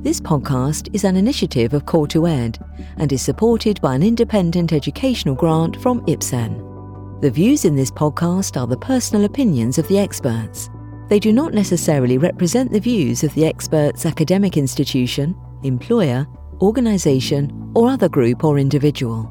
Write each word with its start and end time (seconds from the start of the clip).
This 0.00 0.20
podcast 0.20 0.88
is 0.94 1.02
an 1.02 1.16
initiative 1.16 1.74
of 1.74 1.84
COR2ED 1.84 2.94
and 2.98 3.12
is 3.12 3.20
supported 3.20 3.80
by 3.80 3.96
an 3.96 4.04
independent 4.04 4.72
educational 4.72 5.34
grant 5.34 5.82
from 5.82 6.06
IPSEN. 6.06 7.20
The 7.20 7.32
views 7.32 7.64
in 7.64 7.74
this 7.74 7.90
podcast 7.90 8.56
are 8.56 8.68
the 8.68 8.76
personal 8.76 9.24
opinions 9.24 9.76
of 9.76 9.88
the 9.88 9.98
experts. 9.98 10.70
They 11.08 11.18
do 11.18 11.32
not 11.32 11.52
necessarily 11.52 12.16
represent 12.16 12.70
the 12.70 12.78
views 12.78 13.24
of 13.24 13.34
the 13.34 13.44
expert's 13.44 14.06
academic 14.06 14.56
institution, 14.56 15.36
employer, 15.64 16.28
organisation, 16.60 17.72
or 17.74 17.88
other 17.88 18.08
group 18.08 18.44
or 18.44 18.56
individual. 18.60 19.28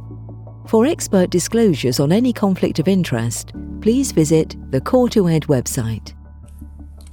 For 0.67 0.85
expert 0.85 1.29
disclosures 1.29 2.01
on 2.01 2.11
any 2.11 2.33
conflict 2.33 2.79
of 2.79 2.89
interest, 2.89 3.53
please 3.79 4.11
visit 4.11 4.57
the 4.71 4.81
COR2ED 4.81 5.45
website. 5.45 6.16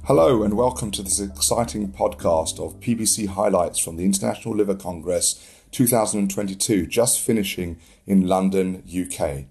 Hello, 0.07 0.43
and 0.43 0.53
welcome 0.53 0.91
to 0.91 1.01
this 1.01 1.19
exciting 1.19 1.91
podcast 1.91 2.63
of 2.63 2.79
PBC 2.79 3.25
highlights 3.29 3.79
from 3.79 3.97
the 3.97 4.05
International 4.05 4.55
Liver 4.55 4.75
Congress 4.75 5.43
2022, 5.71 6.85
just 6.85 7.19
finishing 7.19 7.79
in 8.05 8.27
London, 8.27 8.83
UK. 8.85 9.45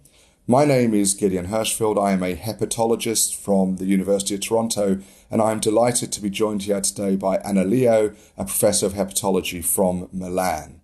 My 0.47 0.65
name 0.65 0.95
is 0.95 1.15
Gideon 1.15 1.49
Hirschfield. 1.49 2.01
I 2.01 2.13
am 2.13 2.23
a 2.23 2.37
hepatologist 2.37 3.35
from 3.35 3.79
the 3.79 3.85
University 3.85 4.37
of 4.37 4.43
Toronto, 4.43 5.01
and 5.29 5.43
I 5.43 5.51
am 5.51 5.59
delighted 5.59 6.13
to 6.13 6.21
be 6.21 6.31
joined 6.31 6.63
here 6.63 6.81
today 6.81 7.17
by 7.17 7.39
Ana 7.39 7.65
Lleo, 7.65 8.15
a 8.39 8.45
professor 8.45 8.87
of 8.87 8.93
hepatology 8.93 9.65
from 9.65 10.09
Milan. 10.13 10.83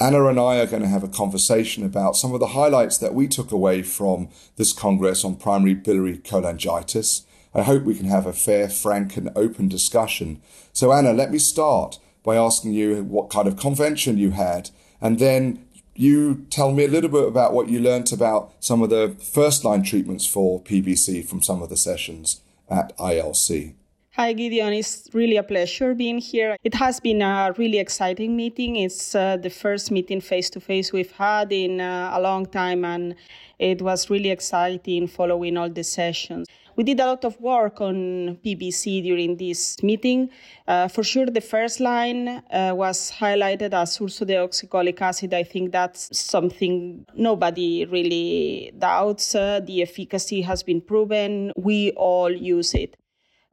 Anna 0.00 0.26
and 0.26 0.40
I 0.40 0.58
are 0.58 0.66
going 0.66 0.82
to 0.82 0.88
have 0.88 1.04
a 1.04 1.08
conversation 1.08 1.84
about 1.84 2.16
some 2.16 2.34
of 2.34 2.40
the 2.40 2.48
highlights 2.48 2.98
that 2.98 3.14
we 3.14 3.28
took 3.28 3.52
away 3.52 3.82
from 3.82 4.30
this 4.56 4.72
Congress 4.72 5.24
on 5.24 5.36
primary 5.36 5.74
biliary 5.74 6.18
cholangitis 6.18 7.24
I 7.56 7.62
hope 7.62 7.84
we 7.84 7.94
can 7.94 8.04
have 8.06 8.26
a 8.26 8.34
fair, 8.34 8.68
frank, 8.68 9.16
and 9.16 9.30
open 9.34 9.66
discussion. 9.68 10.42
So, 10.74 10.92
Ana, 10.92 11.14
let 11.14 11.30
me 11.30 11.38
start 11.38 11.98
by 12.22 12.36
asking 12.36 12.74
you 12.74 13.02
what 13.02 13.30
kind 13.30 13.48
of 13.48 13.56
convention 13.56 14.18
you 14.18 14.32
had, 14.32 14.68
and 15.00 15.18
then 15.18 15.64
you 15.94 16.44
tell 16.50 16.70
me 16.70 16.84
a 16.84 16.88
little 16.88 17.08
bit 17.08 17.26
about 17.26 17.54
what 17.54 17.70
you 17.70 17.80
learnt 17.80 18.12
about 18.12 18.52
some 18.60 18.82
of 18.82 18.90
the 18.90 19.16
first 19.20 19.64
line 19.64 19.82
treatments 19.82 20.26
for 20.26 20.60
PBC 20.60 21.26
from 21.26 21.40
some 21.40 21.62
of 21.62 21.70
the 21.70 21.78
sessions 21.78 22.42
at 22.68 22.94
ILC. 22.98 23.72
Hi, 24.16 24.34
Gideon. 24.34 24.74
It's 24.74 25.08
really 25.14 25.36
a 25.36 25.42
pleasure 25.42 25.94
being 25.94 26.18
here. 26.18 26.58
It 26.62 26.74
has 26.74 27.00
been 27.00 27.22
a 27.22 27.54
really 27.56 27.78
exciting 27.78 28.36
meeting. 28.36 28.76
It's 28.76 29.14
uh, 29.14 29.38
the 29.38 29.50
first 29.50 29.90
meeting 29.90 30.20
face 30.20 30.50
to 30.50 30.60
face 30.60 30.92
we've 30.92 31.12
had 31.12 31.52
in 31.52 31.80
uh, 31.80 32.10
a 32.12 32.20
long 32.20 32.44
time, 32.44 32.84
and 32.84 33.14
it 33.58 33.80
was 33.80 34.10
really 34.10 34.30
exciting 34.30 35.06
following 35.06 35.56
all 35.56 35.70
the 35.70 35.84
sessions. 35.84 36.46
We 36.76 36.84
did 36.84 37.00
a 37.00 37.06
lot 37.06 37.24
of 37.24 37.40
work 37.40 37.80
on 37.80 38.38
PBC 38.44 39.02
during 39.02 39.38
this 39.38 39.82
meeting. 39.82 40.28
Uh, 40.68 40.88
for 40.88 41.02
sure, 41.02 41.24
the 41.24 41.40
first 41.40 41.80
line 41.80 42.28
uh, 42.28 42.72
was 42.74 43.10
highlighted 43.10 43.72
as 43.72 43.96
ursodeoxycholic 43.96 45.00
acid. 45.00 45.32
I 45.32 45.42
think 45.42 45.72
that's 45.72 46.16
something 46.16 47.06
nobody 47.14 47.86
really 47.86 48.72
doubts. 48.78 49.34
Uh, 49.34 49.60
the 49.60 49.80
efficacy 49.80 50.42
has 50.42 50.62
been 50.62 50.82
proven. 50.82 51.50
We 51.56 51.92
all 51.92 52.30
use 52.30 52.74
it. 52.74 52.98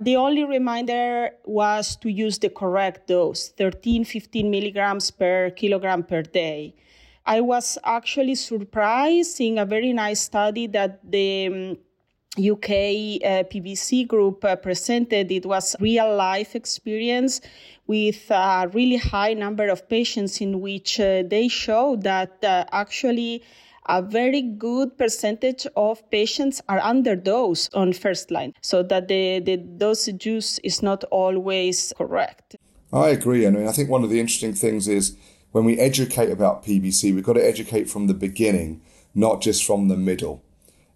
The 0.02 0.18
only 0.18 0.44
reminder 0.44 1.32
was 1.46 1.96
to 1.98 2.10
use 2.10 2.40
the 2.40 2.50
correct 2.50 3.08
dose 3.08 3.54
13, 3.58 4.04
15 4.04 4.52
milligrams 4.52 5.12
per 5.12 5.50
kilogram 5.52 6.04
per 6.04 6.24
day. 6.24 6.76
I 7.26 7.40
was 7.40 7.78
actually 7.86 8.36
surprised 8.36 9.32
seeing 9.32 9.60
a 9.60 9.66
very 9.66 9.94
nice 9.94 10.20
study 10.20 10.68
that 10.68 11.00
the 11.10 11.48
um, 11.48 11.78
UK 12.38 13.22
uh, 13.22 13.44
PBC 13.52 14.08
group 14.08 14.44
uh, 14.44 14.56
presented. 14.56 15.32
It 15.32 15.46
was 15.46 15.76
real 15.80 16.16
life 16.16 16.56
experience 16.56 17.42
with 17.86 18.32
a 18.32 18.70
really 18.74 18.98
high 18.98 19.34
number 19.34 19.68
of 19.70 19.88
patients 19.88 20.42
in 20.42 20.62
which 20.62 21.00
uh, 21.00 21.24
they 21.28 21.48
showed 21.48 22.04
that 22.04 22.44
uh, 22.44 22.66
actually 22.72 23.44
a 23.88 24.02
very 24.02 24.42
good 24.42 24.98
percentage 24.98 25.68
of 25.76 26.10
patients 26.10 26.62
are 26.70 26.80
underdosed 26.80 27.70
on 27.76 27.94
first 27.94 28.32
line, 28.32 28.54
so 28.62 28.82
that 28.82 29.10
the, 29.10 29.40
the 29.40 29.58
dosage 29.58 30.26
use 30.26 30.58
is 30.60 30.82
not 30.82 31.04
always 31.06 31.94
correct. 31.98 32.56
I 32.92 33.10
agree. 33.10 33.46
I 33.46 33.50
mean, 33.50 33.68
I 33.68 33.72
think 33.72 33.90
one 33.90 34.04
of 34.04 34.10
the 34.10 34.20
interesting 34.20 34.54
things 34.54 34.88
is 34.88 35.18
when 35.52 35.66
we 35.66 35.78
educate 35.80 36.32
about 36.32 36.64
PBC, 36.64 37.14
we've 37.14 37.24
got 37.24 37.34
to 37.34 37.46
educate 37.46 37.90
from 37.90 38.08
the 38.08 38.14
beginning, 38.14 38.82
not 39.14 39.42
just 39.42 39.66
from 39.66 39.88
the 39.88 39.98
middle. 39.98 40.44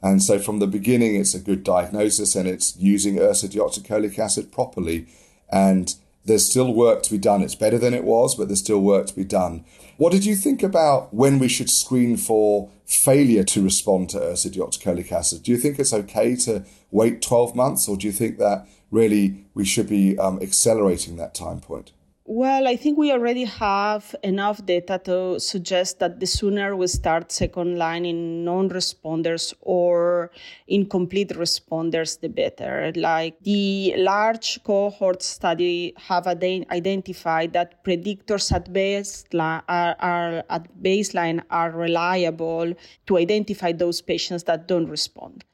And 0.02 0.22
so 0.22 0.40
from 0.40 0.60
the 0.60 0.68
beginning, 0.68 1.16
it's 1.16 1.34
a 1.34 1.40
good 1.40 1.64
diagnosis 1.64 2.36
and 2.36 2.48
it's 2.48 2.76
using 2.78 3.16
ursodeoxycholic 3.16 4.18
acid 4.20 4.52
properly. 4.52 5.08
And 5.52 5.94
there's 6.26 6.48
still 6.48 6.74
work 6.74 7.04
to 7.04 7.12
be 7.12 7.18
done. 7.18 7.42
It's 7.42 7.56
better 7.56 7.78
than 7.78 7.94
it 7.94 8.04
was, 8.04 8.36
but 8.36 8.48
there's 8.48 8.60
still 8.60 8.82
work 8.82 9.08
to 9.08 9.16
be 9.16 9.24
done. 9.24 9.64
What 9.98 10.12
did 10.12 10.26
you 10.26 10.36
think 10.36 10.62
about 10.62 11.14
when 11.14 11.40
we 11.40 11.48
should 11.48 11.70
screen 11.70 12.18
for 12.18 12.70
failure 12.86 13.44
to 13.46 13.64
respond 13.64 14.10
to 14.12 14.20
ursodeoxycholic 14.20 15.12
acid? 15.12 15.44
Do 15.44 15.52
you 15.52 15.58
think 15.58 15.80
it's 15.80 15.94
okay 15.94 16.36
to 16.38 16.66
wait 16.92 17.22
12 17.22 17.56
months, 17.56 17.88
or 17.88 17.98
do 17.98 18.06
you 18.06 18.14
think 18.14 18.38
that 18.38 18.68
really 18.92 19.46
we 19.54 19.66
should 19.66 19.90
be 19.90 20.18
um, 20.20 20.40
accelerating 20.42 21.16
that 21.16 21.34
time 21.34 21.60
point? 21.60 21.92
Well, 22.30 22.68
I 22.68 22.76
think 22.76 22.98
we 22.98 23.14
already 23.14 23.46
have 23.46 24.14
enough 24.22 24.66
data 24.66 25.00
to 25.06 25.40
suggest 25.40 26.00
that 26.00 26.20
the 26.20 26.26
sooner 26.26 26.76
we 26.76 26.88
start 26.88 27.32
second 27.32 27.78
line 27.78 28.06
in 28.06 28.44
non 28.44 28.70
responders 28.70 29.54
or 29.62 30.32
incomplete 30.68 31.30
responders, 31.30 32.20
the 32.20 32.28
better. 32.28 32.92
Like 32.98 33.40
the 33.44 33.94
large 33.96 34.62
cohort 34.66 35.24
study 35.24 35.94
have 35.96 36.28
identified 36.28 37.54
that 37.54 37.82
predictors 37.86 38.52
at 38.52 38.74
baseline 38.74 39.64
are, 39.70 39.96
are, 39.98 40.44
at 40.50 40.68
baseline 40.84 41.42
are 41.50 41.72
reliable 41.72 42.74
to 43.06 43.18
identify 43.18 43.72
those 43.72 44.02
patients 44.02 44.44
that 44.44 44.68
don't 44.68 44.90
respond. 44.90 45.46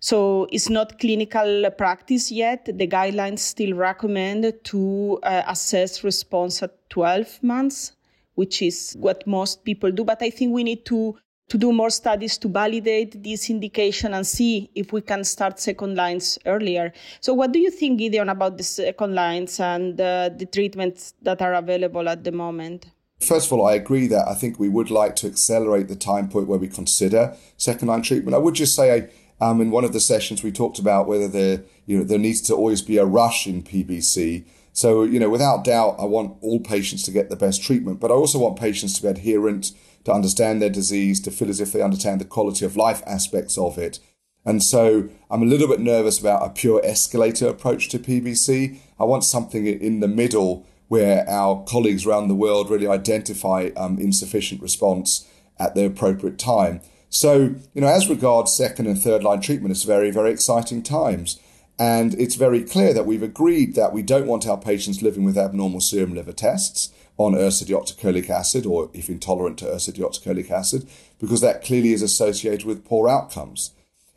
So 0.00 0.46
it's 0.52 0.68
not 0.68 0.98
clinical 0.98 1.70
practice 1.76 2.30
yet. 2.30 2.64
The 2.66 2.86
guidelines 2.86 3.40
still 3.40 3.74
recommend 3.74 4.52
to 4.64 5.18
uh, 5.22 5.42
assess 5.46 6.04
response 6.04 6.62
at 6.62 6.88
12 6.90 7.42
months, 7.42 7.92
which 8.34 8.62
is 8.62 8.94
what 8.98 9.26
most 9.26 9.64
people 9.64 9.90
do. 9.90 10.04
But 10.04 10.22
I 10.22 10.30
think 10.30 10.52
we 10.52 10.64
need 10.64 10.84
to 10.86 11.16
to 11.48 11.56
do 11.56 11.72
more 11.72 11.90
studies 11.90 12.36
to 12.38 12.48
validate 12.48 13.22
this 13.22 13.48
indication 13.48 14.14
and 14.14 14.26
see 14.26 14.70
if 14.74 14.92
we 14.92 15.00
can 15.00 15.24
start 15.24 15.58
second 15.58 15.96
lines 15.96 16.38
earlier. 16.46 16.92
So, 17.20 17.32
what 17.34 17.52
do 17.52 17.58
you 17.58 17.70
think, 17.70 17.98
Gideon, 17.98 18.28
about 18.28 18.58
the 18.58 18.62
second 18.62 19.14
lines 19.14 19.58
and 19.58 19.98
uh, 20.00 20.28
the 20.28 20.46
treatments 20.46 21.14
that 21.22 21.40
are 21.40 21.54
available 21.54 22.08
at 22.08 22.22
the 22.24 22.32
moment? 22.32 22.90
First 23.20 23.46
of 23.46 23.58
all, 23.58 23.66
I 23.66 23.74
agree 23.74 24.06
that 24.08 24.28
I 24.28 24.34
think 24.34 24.60
we 24.60 24.68
would 24.68 24.90
like 24.90 25.16
to 25.16 25.26
accelerate 25.26 25.88
the 25.88 25.96
time 25.96 26.28
point 26.28 26.46
where 26.46 26.58
we 26.58 26.68
consider 26.68 27.34
second 27.56 27.88
line 27.88 28.02
treatment. 28.02 28.34
I 28.34 28.38
would 28.38 28.54
just 28.54 28.76
say 28.76 29.08
um, 29.40 29.60
in 29.60 29.70
one 29.70 29.84
of 29.84 29.92
the 29.92 30.00
sessions, 30.00 30.42
we 30.42 30.52
talked 30.52 30.78
about 30.78 31.06
whether 31.06 31.28
there, 31.28 31.62
you 31.86 31.98
know, 31.98 32.04
there 32.04 32.18
needs 32.18 32.40
to 32.42 32.54
always 32.54 32.82
be 32.82 32.98
a 32.98 33.04
rush 33.04 33.46
in 33.46 33.62
PBC. 33.62 34.44
So, 34.72 35.02
you 35.02 35.18
know, 35.18 35.30
without 35.30 35.64
doubt, 35.64 35.96
I 35.98 36.04
want 36.04 36.36
all 36.40 36.60
patients 36.60 37.02
to 37.04 37.10
get 37.10 37.30
the 37.30 37.36
best 37.36 37.62
treatment, 37.62 38.00
but 38.00 38.10
I 38.10 38.14
also 38.14 38.38
want 38.38 38.58
patients 38.58 38.94
to 38.94 39.02
be 39.02 39.08
adherent, 39.08 39.72
to 40.04 40.12
understand 40.12 40.60
their 40.60 40.70
disease, 40.70 41.20
to 41.20 41.30
feel 41.30 41.50
as 41.50 41.60
if 41.60 41.72
they 41.72 41.82
understand 41.82 42.20
the 42.20 42.24
quality 42.24 42.64
of 42.64 42.76
life 42.76 43.02
aspects 43.06 43.58
of 43.58 43.78
it. 43.78 43.98
And 44.44 44.62
so 44.62 45.08
I'm 45.30 45.42
a 45.42 45.46
little 45.46 45.68
bit 45.68 45.80
nervous 45.80 46.18
about 46.18 46.46
a 46.46 46.50
pure 46.50 46.80
escalator 46.84 47.48
approach 47.48 47.88
to 47.90 47.98
PBC. 47.98 48.78
I 48.98 49.04
want 49.04 49.24
something 49.24 49.66
in 49.66 50.00
the 50.00 50.08
middle 50.08 50.66
where 50.88 51.28
our 51.28 51.62
colleagues 51.64 52.06
around 52.06 52.28
the 52.28 52.34
world 52.34 52.70
really 52.70 52.86
identify 52.86 53.70
um, 53.76 53.98
insufficient 53.98 54.62
response 54.62 55.28
at 55.58 55.74
the 55.74 55.84
appropriate 55.84 56.38
time. 56.38 56.80
So, 57.10 57.54
you 57.74 57.80
know, 57.80 57.86
as 57.86 58.08
regards 58.08 58.52
second 58.52 58.86
and 58.86 59.00
third 59.00 59.22
line 59.22 59.40
treatment, 59.40 59.72
it's 59.72 59.84
very, 59.84 60.10
very 60.10 60.30
exciting 60.30 60.82
times. 60.82 61.40
And 61.78 62.14
it's 62.14 62.34
very 62.34 62.62
clear 62.64 62.92
that 62.92 63.06
we've 63.06 63.22
agreed 63.22 63.74
that 63.76 63.92
we 63.92 64.02
don't 64.02 64.26
want 64.26 64.46
our 64.46 64.58
patients 64.58 65.00
living 65.00 65.24
with 65.24 65.38
abnormal 65.38 65.80
serum 65.80 66.14
liver 66.14 66.32
tests 66.32 66.90
on 67.16 67.34
ursodeoxycholic 67.34 68.28
acid 68.28 68.66
or 68.66 68.90
if 68.92 69.08
intolerant 69.08 69.58
to 69.58 69.64
ursodeoxycholic 69.64 70.50
acid, 70.50 70.88
because 71.18 71.40
that 71.40 71.64
clearly 71.64 71.92
is 71.92 72.02
associated 72.02 72.66
with 72.66 72.84
poor 72.84 73.08
outcomes. 73.08 73.72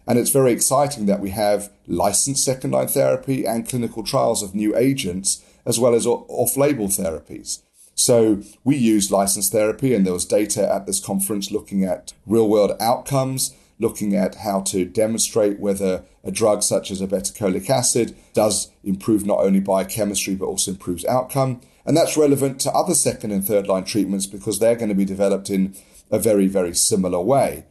And 0.08 0.18
it's 0.18 0.32
very 0.32 0.52
exciting 0.52 1.06
that 1.06 1.20
we 1.20 1.30
have 1.30 1.72
licensed 1.88 2.44
second 2.44 2.72
line 2.72 2.88
therapy 2.88 3.46
and 3.46 3.68
clinical 3.68 4.04
trials 4.04 4.42
of 4.42 4.56
new 4.56 4.76
agents, 4.76 5.44
as 5.66 5.80
well 5.80 5.94
as 5.94 6.08
off 6.08 6.58
label 6.58 6.88
therapies. 6.88 7.62
So 8.02 8.42
we 8.64 8.78
used 8.78 9.12
licensed 9.12 9.52
therapy, 9.52 9.94
and 9.94 10.08
there 10.08 10.14
was 10.14 10.26
data 10.26 10.68
at 10.74 10.88
this 10.88 11.00
conference 11.00 11.52
looking 11.52 11.84
at 11.84 12.14
real 12.26 12.50
world 12.50 12.72
outcomes, 12.80 13.54
looking 13.78 14.16
at 14.16 14.36
how 14.36 14.62
to 14.62 14.86
demonstrate 14.86 15.60
whether 15.60 16.04
a 16.24 16.32
drug 16.32 16.64
such 16.64 16.90
as 16.90 17.00
obeticholic 17.00 17.70
acid 17.70 18.16
does 18.34 18.72
improve 18.84 19.24
not 19.24 19.42
only 19.42 19.60
biochemistry 19.60 20.34
but 20.34 20.48
also 20.48 20.72
improves 20.72 21.06
outcome. 21.06 21.62
And 21.86 21.96
that's 21.96 22.18
relevant 22.18 22.60
to 22.62 22.72
other 22.72 22.96
second 22.96 23.32
and 23.32 23.46
third 23.46 23.68
line 23.68 23.84
treatments 23.84 24.26
because 24.26 24.58
they're 24.58 24.76
going 24.76 24.90
to 24.90 24.96
be 24.96 25.06
developed 25.06 25.52
in 25.52 25.76
a 26.10 26.18
very, 26.18 26.48
very 26.48 26.74
similar 26.74 27.22
way. 27.22 27.66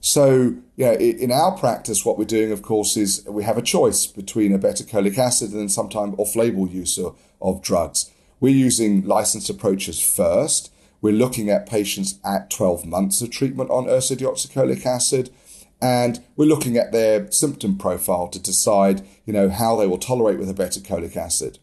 So, 0.00 0.56
yeah, 0.74 0.92
in 0.94 1.30
our 1.30 1.56
practice, 1.56 2.04
what 2.04 2.18
we're 2.18 2.24
doing, 2.24 2.50
of 2.50 2.62
course, 2.62 2.96
is 2.96 3.24
we 3.28 3.44
have 3.44 3.56
a 3.56 3.62
choice 3.62 4.06
between 4.06 4.52
a 4.52 4.58
obeticholic 4.58 5.16
acid 5.16 5.52
and 5.52 5.70
sometimes 5.70 6.16
off 6.18 6.34
label 6.34 6.68
use 6.68 6.98
of, 6.98 7.16
of 7.40 7.62
drugs. 7.62 8.10
We're 8.40 8.54
using 8.54 9.06
licensed 9.06 9.50
approaches 9.50 10.00
first. 10.00 10.72
We're 11.00 11.12
looking 11.12 11.50
at 11.50 11.68
patients 11.68 12.18
at 12.24 12.50
12 12.50 12.86
months 12.86 13.20
of 13.22 13.30
treatment 13.30 13.70
on 13.70 13.86
ursodeoxycholic 13.86 14.84
acid, 14.84 15.30
and 15.80 16.24
we're 16.36 16.46
looking 16.46 16.76
at 16.76 16.92
their 16.92 17.30
symptom 17.30 17.76
profile 17.76 18.28
to 18.28 18.40
decide, 18.40 19.06
you 19.24 19.32
know, 19.32 19.48
how 19.48 19.76
they 19.76 19.86
will 19.86 19.98
tolerate 19.98 20.38
with 20.38 20.54
obeticholic 20.54 21.16
acid. 21.16 21.58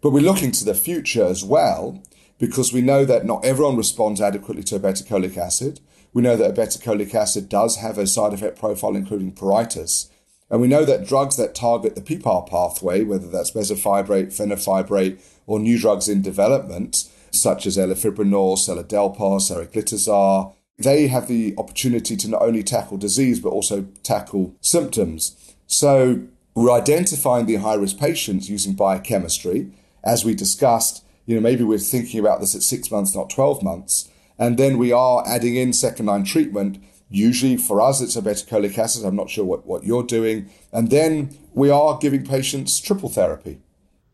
But 0.00 0.10
we're 0.10 0.20
looking 0.20 0.50
to 0.52 0.64
the 0.64 0.74
future 0.74 1.24
as 1.24 1.44
well, 1.44 2.02
because 2.38 2.72
we 2.72 2.80
know 2.80 3.04
that 3.04 3.24
not 3.24 3.44
everyone 3.44 3.76
responds 3.76 4.20
adequately 4.20 4.64
to 4.64 4.78
obeticholic 4.78 5.36
acid. 5.36 5.80
We 6.12 6.22
know 6.22 6.36
that 6.36 6.54
obeticholic 6.54 7.14
acid 7.14 7.48
does 7.48 7.76
have 7.76 7.98
a 7.98 8.06
side 8.06 8.32
effect 8.32 8.58
profile, 8.58 8.96
including 8.96 9.32
pruritus. 9.32 10.08
And 10.52 10.60
we 10.60 10.68
know 10.68 10.84
that 10.84 11.06
drugs 11.06 11.38
that 11.38 11.54
target 11.54 11.94
the 11.94 12.02
PPAR 12.02 12.46
pathway, 12.46 13.04
whether 13.04 13.26
that's 13.26 13.52
bezafibrate, 13.52 14.26
fenofibrate, 14.26 15.18
or 15.46 15.58
new 15.58 15.78
drugs 15.78 16.10
in 16.10 16.20
development, 16.20 17.08
such 17.30 17.64
as 17.64 17.78
elafibranor, 17.78 18.58
seladelpar, 18.58 19.40
saroglitazar, 19.40 20.54
they 20.76 21.06
have 21.06 21.26
the 21.26 21.54
opportunity 21.56 22.16
to 22.16 22.28
not 22.28 22.42
only 22.42 22.62
tackle 22.62 22.98
disease, 22.98 23.40
but 23.40 23.48
also 23.48 23.86
tackle 24.02 24.54
symptoms. 24.60 25.54
So 25.66 26.24
we're 26.54 26.70
identifying 26.70 27.46
the 27.46 27.56
high 27.56 27.74
risk 27.74 27.98
patients 27.98 28.50
using 28.50 28.74
biochemistry. 28.74 29.72
As 30.04 30.22
we 30.22 30.34
discussed, 30.34 31.02
you 31.24 31.34
know, 31.34 31.40
maybe 31.40 31.64
we're 31.64 31.78
thinking 31.78 32.20
about 32.20 32.40
this 32.40 32.54
at 32.54 32.62
six 32.62 32.90
months, 32.90 33.16
not 33.16 33.30
12 33.30 33.62
months. 33.62 34.10
And 34.38 34.58
then 34.58 34.76
we 34.76 34.92
are 34.92 35.26
adding 35.26 35.56
in 35.56 35.72
second 35.72 36.06
line 36.06 36.24
treatment. 36.24 36.82
Usually 37.12 37.58
for 37.58 37.82
us, 37.82 38.00
it's 38.00 38.16
a 38.16 38.22
obeticholic 38.22 38.76
acid. 38.78 39.04
I'm 39.04 39.16
not 39.16 39.28
sure 39.28 39.44
what, 39.44 39.66
what 39.66 39.84
you're 39.84 40.02
doing. 40.02 40.48
And 40.72 40.90
then 40.90 41.36
we 41.52 41.68
are 41.70 41.98
giving 41.98 42.24
patients 42.24 42.80
triple 42.80 43.10
therapy. 43.10 43.60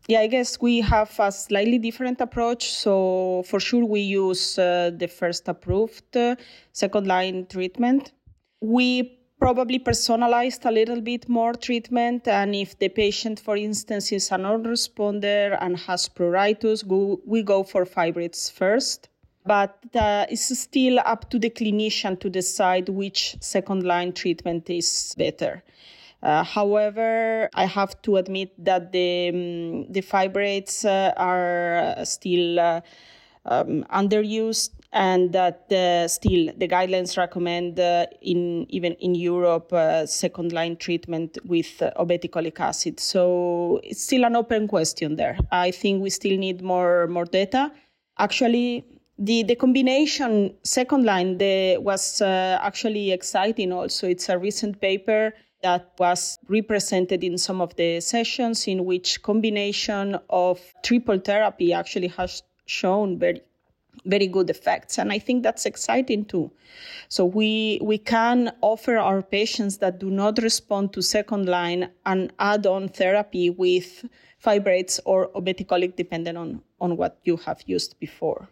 Yeah, 0.09 0.21
I 0.21 0.27
guess 0.27 0.59
we 0.59 0.81
have 0.81 1.13
a 1.19 1.31
slightly 1.31 1.77
different 1.77 2.19
approach. 2.19 2.71
So 2.71 3.43
for 3.45 3.59
sure, 3.59 3.85
we 3.85 4.01
use 4.01 4.57
uh, 4.57 4.91
the 4.93 5.07
first 5.07 5.47
approved 5.47 6.17
uh, 6.17 6.35
second 6.73 7.07
line 7.07 7.45
treatment. 7.45 8.11
We 8.59 9.19
probably 9.39 9.79
personalized 9.79 10.65
a 10.65 10.71
little 10.71 10.99
bit 10.99 11.29
more 11.29 11.53
treatment. 11.53 12.27
And 12.27 12.53
if 12.55 12.77
the 12.79 12.89
patient, 12.89 13.39
for 13.39 13.55
instance, 13.55 14.11
is 14.11 14.31
a 14.31 14.37
non-responder 14.37 15.57
and 15.61 15.77
has 15.77 16.09
pruritus, 16.09 16.83
we 17.25 17.43
go 17.43 17.63
for 17.63 17.85
fibrates 17.85 18.51
first. 18.51 19.08
But 19.49 19.77
uh, 19.95 20.25
it's 20.29 20.55
still 20.59 20.99
up 21.13 21.21
to 21.31 21.39
the 21.39 21.49
clinician 21.49 22.19
to 22.19 22.29
decide 22.29 22.87
which 22.89 23.35
second 23.41 23.81
line 23.83 24.11
treatment 24.13 24.69
is 24.69 25.15
better. 25.17 25.63
Uh, 26.21 26.43
however, 26.43 27.49
I 27.55 27.65
have 27.65 27.99
to 28.03 28.17
admit 28.17 28.51
that 28.63 28.91
the 28.91 29.29
um, 29.29 29.91
the 29.95 30.03
fibrates 30.13 30.85
uh, 30.85 31.13
are 31.17 32.05
still 32.05 32.59
uh, 32.59 32.81
um, 33.45 33.85
underused, 34.01 34.71
and 34.91 35.33
that 35.33 35.71
uh, 35.71 36.07
still 36.07 36.53
the 36.61 36.67
guidelines 36.67 37.17
recommend 37.17 37.79
uh, 37.79 38.05
in 38.21 38.67
even 38.69 38.93
in 38.99 39.15
Europe 39.15 39.73
uh, 39.73 40.05
second 40.05 40.51
line 40.51 40.75
treatment 40.75 41.39
with 41.45 41.81
obeticholic 42.03 42.59
acid. 42.59 42.99
So 42.99 43.79
it's 43.83 44.03
still 44.03 44.25
an 44.25 44.35
open 44.35 44.67
question 44.67 45.15
there. 45.15 45.37
I 45.51 45.71
think 45.71 46.03
we 46.03 46.11
still 46.11 46.37
need 46.37 46.61
more 46.61 47.07
more 47.07 47.25
data. 47.25 47.71
Actually, 48.19 48.85
the 49.19 49.43
the 49.43 49.55
combination 49.55 50.53
second 50.63 51.03
line 51.03 51.37
the, 51.37 51.77
was 51.77 52.21
uh, 52.21 52.57
actually 52.61 53.11
exciting. 53.11 53.73
Also, 53.73 54.07
it's 54.07 54.29
a 54.29 54.37
recent 54.37 54.79
paper 54.79 55.33
that 55.61 55.91
was 55.99 56.39
represented 56.47 57.21
in 57.21 57.37
some 57.37 57.59
of 57.59 57.75
the 57.75 57.99
sessions 57.99 58.65
in 58.65 58.85
which 58.85 59.21
combination 59.21 60.17
of 60.29 60.61
triple 60.83 61.19
therapy 61.19 61.73
actually 61.73 62.07
has 62.07 62.43
shown 62.65 63.19
very 63.19 63.41
very 64.05 64.27
good 64.27 64.49
effects. 64.49 64.97
And 64.97 65.11
i 65.11 65.19
think 65.19 65.43
that's 65.43 65.65
exciting 65.65 66.23
too. 66.23 66.49
So 67.09 67.25
we 67.25 67.79
we 67.81 67.97
can 67.97 68.53
offer 68.61 68.97
our 68.97 69.21
patients 69.21 69.79
that 69.79 69.99
do 69.99 70.09
not 70.09 70.37
respond 70.41 70.93
to 70.93 71.01
second 71.01 71.49
line 71.49 71.89
an 72.05 72.31
add-on 72.39 72.87
therapy 72.87 73.49
with 73.49 74.05
fibrates 74.41 75.01
or 75.03 75.27
obeticholic 75.31 75.97
depending 75.97 76.37
on 76.37 76.61
on 76.79 76.95
what 76.95 77.19
you 77.25 77.35
have 77.35 77.61
used 77.65 77.99
before 77.99 78.47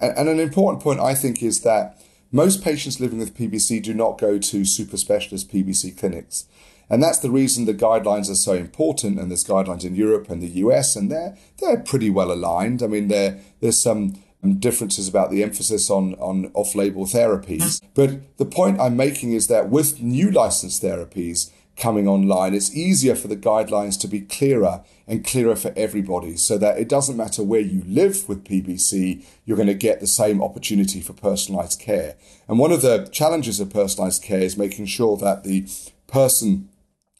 and, 0.00 0.28
an 0.28 0.40
important 0.40 0.82
point 0.82 1.00
i 1.00 1.14
think 1.14 1.42
is 1.42 1.60
that 1.60 2.00
most 2.34 2.64
patients 2.64 2.98
living 2.98 3.20
with 3.20 3.36
PBC 3.36 3.80
do 3.80 3.94
not 3.94 4.18
go 4.18 4.40
to 4.40 4.64
super 4.64 4.96
specialist 4.96 5.52
PBC 5.52 5.96
clinics. 5.96 6.46
And 6.90 7.00
that's 7.00 7.20
the 7.20 7.30
reason 7.30 7.64
the 7.64 7.72
guidelines 7.72 8.28
are 8.28 8.34
so 8.34 8.54
important. 8.54 9.20
And 9.20 9.30
there's 9.30 9.44
guidelines 9.44 9.84
in 9.84 9.94
Europe 9.94 10.28
and 10.28 10.42
the 10.42 10.48
US, 10.64 10.96
and 10.96 11.12
they're, 11.12 11.36
they're 11.58 11.78
pretty 11.78 12.10
well 12.10 12.32
aligned. 12.32 12.82
I 12.82 12.88
mean, 12.88 13.06
there's 13.06 13.80
some 13.80 14.20
um, 14.42 14.58
differences 14.58 15.06
about 15.06 15.30
the 15.30 15.44
emphasis 15.44 15.88
on, 15.90 16.14
on 16.14 16.50
off 16.54 16.74
label 16.74 17.04
therapies. 17.04 17.80
But 17.94 18.36
the 18.38 18.44
point 18.44 18.80
I'm 18.80 18.96
making 18.96 19.32
is 19.32 19.46
that 19.46 19.70
with 19.70 20.02
new 20.02 20.32
licensed 20.32 20.82
therapies, 20.82 21.52
coming 21.76 22.06
online, 22.06 22.54
it's 22.54 22.74
easier 22.74 23.14
for 23.14 23.28
the 23.28 23.36
guidelines 23.36 23.98
to 24.00 24.08
be 24.08 24.20
clearer 24.20 24.82
and 25.06 25.24
clearer 25.24 25.56
for 25.56 25.72
everybody 25.76 26.36
so 26.36 26.56
that 26.58 26.78
it 26.78 26.88
doesn't 26.88 27.16
matter 27.16 27.42
where 27.42 27.60
you 27.60 27.82
live 27.86 28.28
with 28.28 28.44
PBC, 28.44 29.24
you're 29.44 29.56
going 29.56 29.66
to 29.66 29.74
get 29.74 30.00
the 30.00 30.06
same 30.06 30.42
opportunity 30.42 31.00
for 31.00 31.12
personalized 31.12 31.80
care. 31.80 32.16
And 32.48 32.58
one 32.58 32.72
of 32.72 32.82
the 32.82 33.08
challenges 33.12 33.60
of 33.60 33.70
personalized 33.70 34.22
care 34.22 34.40
is 34.40 34.56
making 34.56 34.86
sure 34.86 35.16
that 35.18 35.44
the 35.44 35.66
person 36.06 36.68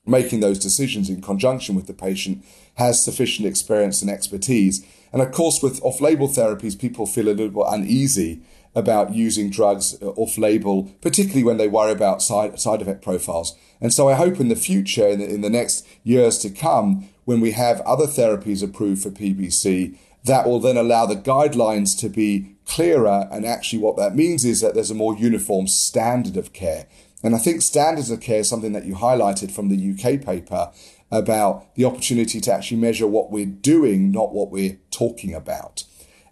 making 0.06 0.41
those 0.41 0.59
decisions 0.59 1.09
in 1.09 1.23
conjunction 1.23 1.75
with 1.75 1.87
the 1.87 1.95
patient 1.95 2.45
has 2.75 3.03
sufficient 3.03 3.49
experience 3.49 4.03
and 4.03 4.11
expertise. 4.11 4.85
And 5.12 5.23
of 5.23 5.33
course, 5.33 5.62
with 5.62 5.81
off 5.83 6.00
label 6.00 6.29
therapies, 6.29 6.79
people 6.79 7.07
feel 7.07 7.29
a 7.29 7.31
little 7.31 7.49
bit 7.49 7.73
uneasy 7.73 8.43
about 8.75 9.15
using 9.15 9.50
drugs 9.50 9.97
off 10.03 10.37
label, 10.37 10.91
particularly 11.00 11.44
when 11.44 11.56
they 11.56 11.69
worry 11.69 11.93
about 11.93 12.23
side, 12.23 12.59
side 12.59 12.82
effect 12.82 13.03
profiles. 13.03 13.56
And 13.81 13.93
so 13.93 14.09
I 14.09 14.15
hope 14.15 14.41
in 14.41 14.49
the 14.49 14.56
future, 14.56 15.06
in 15.06 15.21
the, 15.21 15.29
in 15.29 15.41
the 15.41 15.50
next 15.50 15.87
years 16.03 16.38
to 16.38 16.50
come, 16.50 17.09
when 17.25 17.41
we 17.41 17.53
have 17.53 17.81
other 17.82 18.06
therapies 18.06 18.62
approved 18.62 19.03
for 19.03 19.11
PBC, 19.11 19.97
that 20.25 20.47
will 20.47 20.61
then 20.61 20.76
allow 20.76 21.06
the 21.06 21.17
guidelines 21.17 21.99
to 22.00 22.09
be 22.09 22.56
clearer. 22.67 23.29
And 23.31 23.44
actually, 23.44 23.81
what 23.81 23.97
that 23.97 24.17
means 24.17 24.44
is 24.44 24.61
that 24.61 24.75
there's 24.75 24.91
a 24.91 24.94
more 24.94 25.15
uniform 25.17 25.67
standard 25.69 26.37
of 26.37 26.53
care. 26.53 26.87
And 27.23 27.35
I 27.35 27.38
think 27.38 27.62
standards 27.62 28.11
of 28.11 28.21
care 28.21 28.41
is 28.41 28.49
something 28.49 28.73
that 28.73 28.85
you 28.85 28.94
highlighted 28.94 29.50
from 29.50 29.69
the 29.69 29.93
UK 29.93 30.25
paper 30.25 30.71
about 31.11 31.75
the 31.75 31.85
opportunity 31.85 32.41
to 32.41 32.53
actually 32.53 32.81
measure 32.81 33.06
what 33.06 33.31
we're 33.31 33.47
doing, 33.47 34.11
not 34.11 34.32
what 34.32 34.50
we're 34.50 34.79
talking 34.91 35.35
about. 35.35 35.85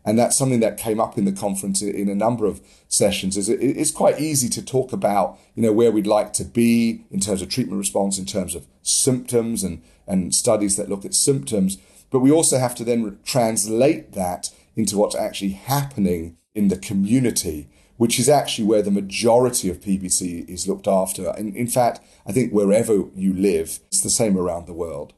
And 0.04 0.18
that's 0.18 0.36
something 0.36 0.60
that 0.60 0.76
came 0.76 1.00
up 1.00 1.16
in 1.16 1.24
the 1.24 1.32
conference 1.32 1.80
in 1.80 2.08
a 2.08 2.14
number 2.14 2.46
of 2.46 2.60
sessions 2.88 3.36
is 3.36 3.48
it's 3.48 3.92
quite 3.92 4.20
easy 4.20 4.48
to 4.48 4.64
talk 4.64 4.92
about, 4.92 5.38
you 5.54 5.62
know, 5.62 5.72
where 5.72 5.92
we'd 5.92 6.06
like 6.06 6.32
to 6.34 6.44
be 6.44 7.04
in 7.10 7.20
terms 7.20 7.40
of 7.40 7.48
treatment 7.48 7.78
response, 7.78 8.18
in 8.18 8.26
terms 8.26 8.54
of 8.54 8.66
symptoms 8.82 9.62
and, 9.62 9.80
and 10.06 10.34
studies 10.34 10.76
that 10.76 10.88
look 10.88 11.04
at 11.04 11.14
symptoms. 11.14 11.78
But 12.10 12.18
we 12.18 12.32
also 12.32 12.58
have 12.58 12.74
to 12.76 12.84
then 12.84 13.18
translate 13.24 14.12
that 14.12 14.50
into 14.74 14.98
what's 14.98 15.14
actually 15.14 15.52
happening 15.52 16.36
in 16.54 16.68
the 16.68 16.76
community, 16.76 17.68
which 17.96 18.18
is 18.18 18.28
actually 18.28 18.66
where 18.66 18.82
the 18.82 18.90
majority 18.90 19.70
of 19.70 19.80
PBC 19.80 20.48
is 20.48 20.66
looked 20.66 20.88
after. 20.88 21.30
And 21.30 21.54
in 21.54 21.68
fact, 21.68 22.00
I 22.26 22.32
think 22.32 22.52
wherever 22.52 23.04
you 23.14 23.32
live, 23.32 23.78
it's 23.86 24.02
the 24.02 24.10
same 24.10 24.36
around 24.36 24.66
the 24.66 24.72
world. 24.72 25.12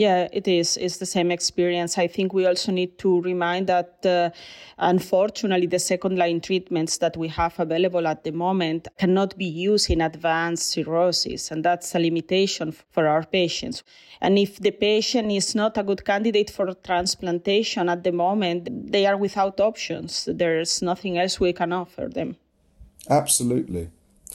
Yeah, 0.00 0.28
it 0.32 0.48
is. 0.48 0.78
It's 0.78 0.96
the 0.96 1.04
same 1.04 1.30
experience. 1.30 1.98
I 1.98 2.06
think 2.06 2.32
we 2.32 2.46
also 2.46 2.72
need 2.72 2.96
to 3.00 3.20
remind 3.20 3.66
that, 3.66 3.98
uh, 4.06 4.30
unfortunately, 4.78 5.66
the 5.66 5.78
second 5.78 6.16
line 6.16 6.40
treatments 6.40 6.96
that 7.00 7.18
we 7.18 7.28
have 7.28 7.60
available 7.60 8.06
at 8.06 8.24
the 8.24 8.32
moment 8.32 8.88
cannot 8.96 9.36
be 9.36 9.44
used 9.44 9.90
in 9.90 10.00
advanced 10.00 10.70
cirrhosis, 10.70 11.50
and 11.50 11.62
that's 11.62 11.94
a 11.94 11.98
limitation 11.98 12.72
for 12.92 13.06
our 13.06 13.26
patients. 13.26 13.82
And 14.22 14.38
if 14.38 14.58
the 14.58 14.70
patient 14.70 15.30
is 15.32 15.54
not 15.54 15.76
a 15.76 15.82
good 15.82 16.02
candidate 16.06 16.48
for 16.48 16.72
transplantation 16.72 17.90
at 17.90 18.02
the 18.02 18.12
moment, 18.12 18.90
they 18.90 19.04
are 19.04 19.18
without 19.18 19.60
options. 19.60 20.26
There's 20.32 20.80
nothing 20.80 21.18
else 21.18 21.38
we 21.38 21.52
can 21.52 21.74
offer 21.74 22.08
them. 22.08 22.36
Absolutely. 23.10 23.90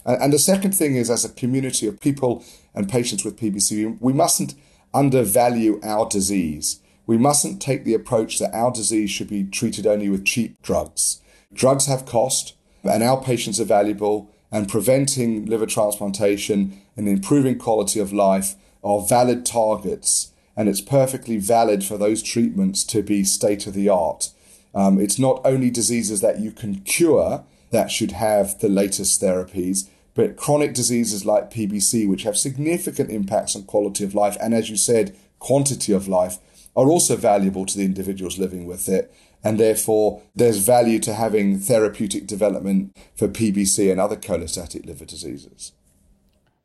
And 0.06 0.32
the 0.32 0.38
second 0.38 0.74
thing 0.74 0.96
is, 0.96 1.10
as 1.10 1.26
a 1.26 1.30
community 1.30 1.88
of 1.88 2.00
people 2.00 2.44
and 2.76 2.88
patients 2.88 3.26
with 3.26 3.40
PBC, 3.40 3.98
we 4.00 4.14
mustn't 4.14 4.54
undervalue 4.96 5.80
our 5.84 6.08
disease. 6.08 6.80
We 7.06 7.18
mustn't 7.18 7.62
take 7.62 7.84
the 7.84 7.94
approach 7.94 8.40
that 8.40 8.56
our 8.56 8.72
disease 8.72 9.12
should 9.12 9.28
be 9.28 9.44
treated 9.44 9.86
only 9.86 10.10
with 10.10 10.26
cheap 10.26 10.62
drugs. 10.64 11.22
Drugs 11.54 11.86
have 11.86 12.06
cost, 12.06 12.56
and 12.84 13.04
our 13.04 13.22
patients 13.22 13.60
are 13.60 13.66
valuable, 13.66 14.32
and 14.52 14.70
preventing 14.70 15.46
liver 15.46 15.66
transplantation 15.66 16.82
and 16.96 17.08
improving 17.08 17.60
quality 17.60 18.00
of 18.00 18.14
life 18.14 18.56
are 18.84 19.06
valid 19.06 19.46
targets. 19.46 20.32
And 20.56 20.70
it's 20.70 20.82
perfectly 20.82 21.38
valid 21.38 21.84
for 21.84 21.98
those 21.98 22.24
treatments 22.24 22.84
to 22.86 23.04
be 23.04 23.24
state 23.24 23.68
of 23.68 23.74
the 23.74 23.90
art. 23.90 24.32
Um, 24.74 25.00
it's 25.00 25.20
not 25.20 25.42
only 25.44 25.70
diseases 25.70 26.22
that 26.22 26.40
you 26.40 26.52
can 26.52 26.82
cure 26.82 27.44
that 27.72 27.92
should 27.92 28.12
have 28.12 28.60
the 28.60 28.70
latest 28.70 29.22
therapies, 29.22 29.90
but 30.16 30.38
chronic 30.38 30.74
diseases 30.74 31.26
like 31.26 31.52
PBC, 31.52 32.10
which 32.10 32.24
have 32.24 32.38
significant 32.38 33.12
impacts 33.12 33.56
on 33.56 33.64
quality 33.64 34.04
of 34.04 34.16
life 34.16 34.38
and, 34.42 34.54
as 34.54 34.70
you 34.70 34.78
said, 34.78 35.16
quantity 35.40 35.94
of 35.94 36.08
life, 36.08 36.40
are 36.76 36.88
also 36.88 37.16
valuable 37.16 37.66
to 37.66 37.78
the 37.78 37.86
individuals 37.86 38.40
living 38.40 38.66
with 38.66 38.90
it. 38.90 39.14
And 39.44 39.60
therefore, 39.60 40.24
there's 40.34 40.58
value 40.58 41.00
to 41.00 41.14
having 41.14 41.60
therapeutic 41.60 42.26
development 42.26 42.98
for 43.16 43.28
PBC 43.28 43.92
and 43.92 44.02
other 44.02 44.16
cholestatic 44.16 44.86
liver 44.86 45.06
diseases. 45.06 45.74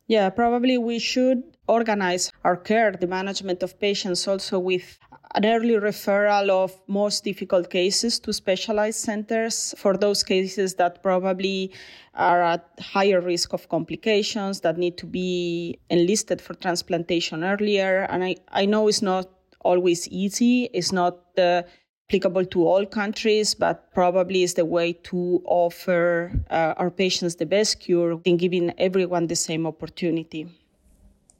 Yeah, 0.06 0.30
probably 0.30 0.78
we 0.78 0.98
should 0.98 1.42
organize 1.68 2.32
our 2.42 2.56
care, 2.56 2.92
the 2.92 3.06
management 3.06 3.62
of 3.62 3.78
patients, 3.78 4.26
also 4.26 4.58
with 4.58 4.98
an 5.34 5.44
early 5.44 5.74
referral 5.74 6.50
of 6.50 6.80
most 6.88 7.24
difficult 7.24 7.70
cases 7.70 8.18
to 8.18 8.32
specialized 8.32 8.98
centers 8.98 9.74
for 9.76 9.96
those 9.96 10.24
cases 10.24 10.74
that 10.74 11.02
probably 11.02 11.72
are 12.14 12.42
at 12.42 12.68
higher 12.80 13.20
risk 13.20 13.52
of 13.52 13.68
complications 13.68 14.60
that 14.60 14.76
need 14.76 14.96
to 14.98 15.06
be 15.06 15.78
enlisted 15.88 16.40
for 16.40 16.54
transplantation 16.54 17.44
earlier. 17.44 18.06
And 18.10 18.24
I, 18.24 18.36
I 18.50 18.66
know 18.66 18.88
it's 18.88 19.02
not 19.02 19.28
always 19.60 20.08
easy, 20.08 20.64
it's 20.72 20.90
not 20.90 21.18
uh, 21.38 21.62
applicable 22.08 22.46
to 22.46 22.66
all 22.66 22.84
countries, 22.84 23.54
but 23.54 23.92
probably 23.94 24.42
is 24.42 24.54
the 24.54 24.64
way 24.64 24.92
to 24.92 25.40
offer 25.44 26.32
uh, 26.50 26.74
our 26.76 26.90
patients 26.90 27.36
the 27.36 27.46
best 27.46 27.78
cure 27.78 28.20
in 28.24 28.36
giving 28.36 28.72
everyone 28.78 29.28
the 29.28 29.36
same 29.36 29.64
opportunity. 29.64 30.48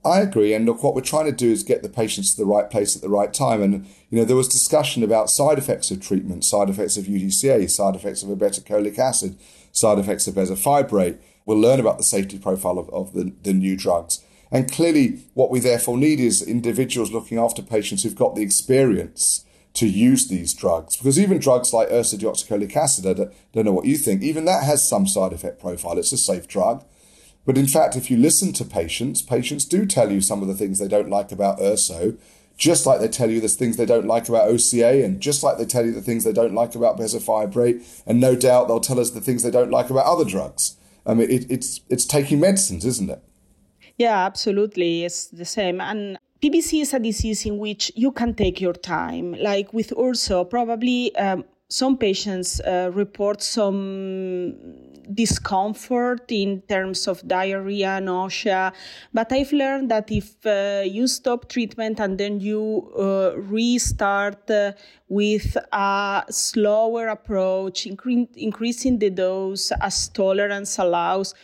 I 0.04 0.21
agree. 0.21 0.54
And 0.54 0.64
look, 0.64 0.83
what 0.83 0.95
we're 0.95 1.02
trying 1.02 1.26
to 1.26 1.33
do 1.33 1.50
is 1.50 1.62
get 1.62 1.83
the 1.83 1.88
patients 1.88 2.35
to 2.35 2.40
the 2.40 2.47
right 2.47 2.71
place 2.71 2.97
at 2.97 3.02
the 3.02 3.11
right 3.11 3.33
time. 3.33 3.62
And, 3.62 3.87
you 4.09 4.19
know, 4.19 4.25
there 4.25 4.37
was 4.37 4.49
discussion 4.49 5.02
about 5.02 5.28
side 5.28 5.59
effects 5.59 5.90
of 5.90 6.00
treatment, 6.00 6.45
side 6.45 6.71
effects 6.71 6.97
of 6.97 7.04
UDCA, 7.04 7.69
side 7.69 7.97
effects 7.97 8.23
of 8.23 8.30
obeticholic 8.30 8.99
acid, 8.99 9.37
side 9.73 9.99
effects 9.99 10.26
of 10.26 10.35
bezafibrate. 10.35 11.19
We'll 11.45 11.59
learn 11.59 11.80
about 11.80 11.99
the 11.99 12.04
safety 12.04 12.38
profile 12.38 12.78
of, 12.78 12.88
of 12.90 13.12
the, 13.12 13.33
the 13.42 13.52
new 13.52 13.76
drugs. 13.76 14.25
And 14.50 14.73
clearly, 14.73 15.21
what 15.35 15.50
we 15.50 15.61
therefore 15.61 15.99
need 15.99 16.19
is 16.19 16.42
individuals 16.42 17.12
looking 17.12 17.38
after 17.38 17.62
patients 17.62 18.02
who've 18.02 18.16
got 18.16 18.35
the 18.35 18.42
experience 18.42 19.45
to 19.75 19.87
use 19.87 20.28
these 20.28 20.54
drugs. 20.54 20.97
Because 20.97 21.19
even 21.19 21.38
drugs 21.38 21.73
like 21.73 21.90
ursodeoxycholic 21.90 22.75
acid, 22.75 23.07
I 23.07 23.12
don't, 23.12 23.33
don't 23.52 23.64
know 23.66 23.73
what 23.73 23.85
you 23.85 23.97
think, 23.97 24.23
even 24.23 24.45
that 24.47 24.64
has 24.64 24.87
some 24.87 25.07
side 25.07 25.33
effect 25.33 25.61
profile. 25.61 25.99
It's 25.99 26.12
a 26.12 26.19
safe 26.19 26.49
drug. 26.49 26.85
But 27.50 27.59
in 27.59 27.66
fact, 27.66 27.97
if 27.97 28.12
you 28.12 28.16
listen 28.16 28.52
to 28.52 28.64
patients, 28.64 29.23
patients 29.23 29.64
do 29.64 29.85
tell 29.85 30.12
you 30.12 30.21
some 30.21 30.40
of 30.40 30.47
the 30.47 30.54
things 30.54 30.78
they 30.78 30.87
don't 30.87 31.11
like 31.11 31.33
about 31.33 31.59
urso, 31.61 32.16
just 32.57 32.87
like 32.87 33.00
they 33.00 33.09
tell 33.09 33.28
you 33.28 33.40
the 33.40 33.49
things 33.49 33.76
they 33.76 33.87
don't 33.87 34.07
like 34.07 34.28
about 34.28 34.47
OCA, 34.47 35.04
and 35.04 35.21
just 35.21 35.42
like 35.42 35.59
they 35.59 35.64
tell 35.64 35.85
you 35.85 35.90
the 35.90 36.00
things 36.00 36.23
they 36.23 36.33
don't 36.33 36.54
like 36.54 36.76
about 36.76 36.97
bezafibrate, 36.97 38.04
and 38.07 38.21
no 38.21 38.37
doubt 38.37 38.69
they'll 38.69 38.78
tell 38.78 39.00
us 39.00 39.11
the 39.11 39.21
things 39.21 39.42
they 39.42 39.50
don't 39.50 39.73
like 39.73 39.90
about 39.90 40.07
other 40.07 40.25
drugs. 40.25 40.76
I 41.04 41.14
mean, 41.14 41.28
it, 41.28 41.50
it's 41.50 41.80
it's 41.88 42.04
taking 42.04 42.38
medicines, 42.38 42.85
isn't 42.85 43.11
it? 43.11 43.21
Yeah, 43.97 44.25
absolutely. 44.25 45.02
It's 45.02 45.26
the 45.26 45.45
same. 45.45 45.80
And 45.80 46.21
PBC 46.40 46.83
is 46.83 46.95
a 46.95 47.00
disease 47.00 47.45
in 47.47 47.59
which 47.59 47.90
you 47.97 48.12
can 48.12 48.35
take 48.35 48.61
your 48.61 48.75
time. 48.75 49.33
Like 49.33 49.73
with 49.73 49.92
Urso, 49.99 50.45
probably 50.45 51.12
um, 51.16 51.45
some 51.69 51.97
patients 51.97 52.61
uh, 52.61 52.92
report 52.95 53.42
some 53.42 54.54
discomfort 55.14 56.30
in 56.30 56.62
terms 56.62 57.06
of 57.08 57.26
diarrhea, 57.26 58.00
nausea. 58.00 58.72
But 59.12 59.32
I've 59.32 59.52
learned 59.52 59.90
that 59.90 60.10
if 60.10 60.44
uh, 60.46 60.82
you 60.84 61.06
stop 61.06 61.48
treatment 61.48 62.00
and 62.00 62.18
then 62.18 62.40
you 62.40 62.92
uh, 62.98 63.32
restart 63.36 64.50
uh, 64.50 64.72
with 65.08 65.56
a 65.72 66.24
slower 66.30 67.08
approach, 67.08 67.84
incre- 67.84 68.28
increasing 68.36 68.98
the 68.98 69.10
dose 69.10 69.72
as 69.80 70.08
tolerance 70.08 70.78
allows, 70.78 71.34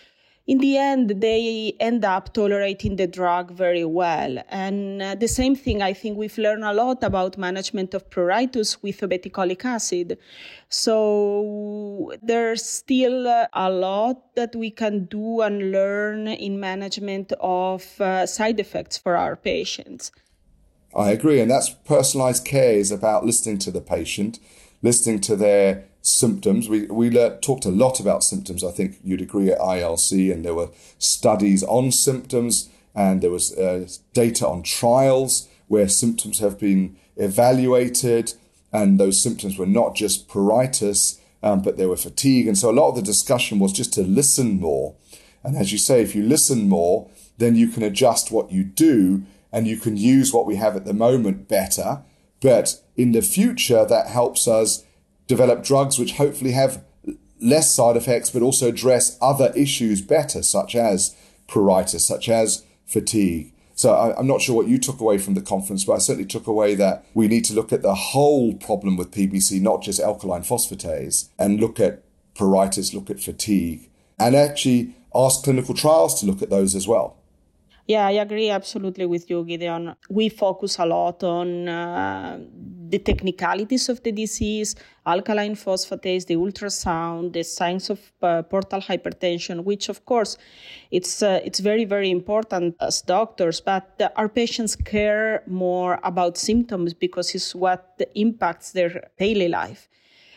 in 0.47 0.59
the 0.59 0.77
end, 0.77 1.21
they 1.21 1.75
end 1.81 2.05
up 2.05 2.33
tolerating 2.33 2.97
the 2.97 3.09
drug 3.09 3.51
very 3.51 3.85
well. 3.85 4.39
And 4.49 5.03
uh, 5.03 5.15
the 5.17 5.27
same 5.27 5.57
thing, 5.57 5.83
I 5.83 5.93
think 5.93 6.17
we've 6.17 6.39
learned 6.39 6.63
a 6.63 6.73
lot 6.73 7.03
about 7.03 7.37
management 7.37 7.95
of 7.95 8.09
pruritus 8.11 8.81
with 8.81 9.01
obeticholic 9.01 9.65
acid. 9.65 10.19
So 10.69 12.13
there's 12.23 12.65
still 12.65 13.27
uh, 13.27 13.47
a 13.55 13.71
lot 13.71 14.37
that 14.37 14.55
we 14.55 14.71
can 14.71 15.07
do 15.07 15.41
and 15.41 15.73
learn 15.73 16.29
in 16.29 16.61
management 16.61 17.33
of 17.41 18.01
uh, 18.01 18.27
side 18.27 18.61
effects 18.61 18.97
for 18.97 19.17
our 19.17 19.35
patients. 19.35 20.13
I 20.95 21.11
agree. 21.11 21.41
And 21.41 21.51
that's 21.51 21.71
personalized 21.71 22.45
care 22.45 22.75
is 22.75 22.93
about 22.93 23.27
listening 23.27 23.59
to 23.59 23.73
the 23.73 23.81
patient, 23.81 24.39
listening 24.81 25.21
to 25.23 25.35
their 25.35 25.87
symptoms. 26.07 26.69
We, 26.69 26.87
we 26.87 27.11
learned, 27.11 27.43
talked 27.43 27.65
a 27.65 27.71
lot 27.71 28.01
about 28.01 28.25
symptoms, 28.25 28.63
I 28.63 28.71
think 28.71 28.99
you'd 29.03 29.21
agree, 29.21 29.51
at 29.51 29.59
ILC, 29.59 30.33
and 30.33 30.45
there 30.45 30.55
were 30.55 30.71
studies 30.99 31.63
on 31.65 31.93
symptoms, 31.93 32.69
and 32.95 33.21
there 33.21 33.31
was 33.31 33.57
uh, 33.57 33.89
data 34.13 34.47
on 34.47 34.63
trials 34.63 35.49
where 35.69 35.89
symptoms 35.89 36.39
have 36.39 36.59
been 36.59 36.97
evaluated, 37.17 38.35
and 38.73 39.01
those 39.01 39.23
symptoms 39.23 39.59
were 39.59 39.67
not 39.67 39.95
just 39.95 40.29
pruritus, 40.29 41.19
um, 41.43 41.63
but 41.63 41.77
they 41.77 41.87
were 41.87 41.97
fatigue. 41.97 42.47
And 42.47 42.57
so 42.57 42.71
a 42.71 42.73
lot 42.73 42.91
of 42.91 42.97
the 42.97 43.03
discussion 43.03 43.59
was 43.59 43.73
just 43.73 43.93
to 43.95 44.03
listen 44.03 44.61
more. 44.61 44.95
And 45.43 45.57
as 45.57 45.73
you 45.73 45.79
say, 45.79 46.03
if 46.03 46.15
you 46.15 46.23
listen 46.23 46.69
more, 46.69 47.09
then 47.39 47.55
you 47.55 47.69
can 47.69 47.83
adjust 47.83 48.31
what 48.31 48.51
you 48.51 48.65
do 48.65 49.25
and 49.53 49.67
you 49.67 49.77
can 49.77 49.97
use 49.97 50.33
what 50.33 50.47
we 50.47 50.57
have 50.57 50.77
at 50.77 50.85
the 50.85 50.93
moment 50.93 51.49
better. 51.49 52.03
But 52.43 52.83
in 52.97 53.13
the 53.13 53.23
future, 53.23 53.85
that 53.85 54.09
helps 54.09 54.49
us 54.49 54.85
develop 55.27 55.65
drugs 55.65 55.99
which 55.99 56.13
hopefully 56.15 56.53
have 56.53 56.83
less 57.41 57.75
side 57.75 57.97
effects 57.97 58.31
but 58.31 58.43
also 58.43 58.69
address 58.69 59.19
other 59.21 59.53
issues 59.55 60.01
better, 60.01 60.43
such 60.43 60.75
as 60.75 61.15
pruritus, 61.49 62.01
such 62.01 62.29
as 62.29 62.65
fatigue. 62.87 63.53
So 63.75 63.93
I, 63.93 64.19
am 64.19 64.27
not 64.27 64.41
sure 64.41 64.57
what 64.57 64.69
you 64.69 64.79
took 64.79 65.01
away 65.01 65.19
from 65.19 65.35
the 65.35 65.43
conference, 65.43 65.85
but 65.85 65.93
I 65.93 65.99
certainly 65.99 66.27
took 66.27 66.47
away 66.47 66.75
that 66.77 67.05
we 67.13 67.29
need 67.29 67.45
to 67.45 67.55
look 67.55 67.75
at 67.75 67.83
the 67.83 67.95
whole 67.95 68.55
problem 68.55 68.97
with 68.97 69.11
PBC, 69.11 69.61
not 69.61 69.83
just 69.83 70.01
alkaline 70.01 70.43
phosphatase, 70.43 71.29
and 71.39 71.61
look 71.61 71.79
at 71.79 72.03
pruritus, 72.35 72.95
look 72.95 73.11
at 73.11 73.21
fatigue, 73.21 73.91
and 74.19 74.35
actually 74.35 74.95
ask 75.15 75.45
clinical 75.45 75.75
trials 75.75 76.19
to 76.21 76.27
look 76.27 76.41
at 76.41 76.49
those 76.49 76.75
as 76.75 76.89
well. 76.89 77.19
Yeah, 77.87 78.07
I 78.07 78.13
agree 78.13 78.51
absolutely 78.51 79.07
with 79.07 79.31
you, 79.31 79.45
Gideon. 79.45 79.95
We 80.09 80.31
focus 80.31 80.79
a 80.79 80.87
lot 80.87 81.23
on 81.23 81.69
uh, 81.69 82.41
the 82.91 82.99
technicalities 82.99 83.89
of 83.89 84.03
the 84.03 84.13
disease, 84.13 84.75
alkaline 85.07 85.55
phosphatase, 85.55 86.27
the 86.27 86.37
ultrasound, 86.37 87.33
the 87.33 87.43
signs 87.43 87.91
of 87.91 88.01
uh, 88.23 88.43
portal 88.43 88.81
hypertension, 88.81 89.65
which 89.65 89.89
of 89.89 90.05
course 90.05 90.37
it's 90.91 91.23
uh, 91.23 91.41
it's 91.45 91.61
very 91.61 91.85
very 91.85 92.11
important 92.11 92.75
as 92.81 93.03
doctors, 93.03 93.61
but 93.61 94.01
our 94.17 94.29
patients 94.29 94.77
care 94.77 95.43
more 95.47 95.99
about 96.03 96.37
symptoms 96.37 96.95
because 96.95 97.35
it's 97.35 97.55
what 97.55 98.01
impacts 98.15 98.73
their 98.73 99.11
daily 99.19 99.49
life. 99.49 99.89